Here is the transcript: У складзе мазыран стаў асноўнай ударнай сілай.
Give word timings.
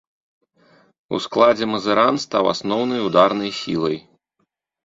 У 1.17 1.19
складзе 1.25 1.65
мазыран 1.73 2.15
стаў 2.25 2.51
асноўнай 2.55 3.05
ударнай 3.09 3.51
сілай. 3.59 3.97